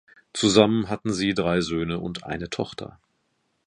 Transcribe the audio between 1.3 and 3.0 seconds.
drei Söhne und eine Tochter.